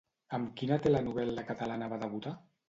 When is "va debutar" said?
1.93-2.35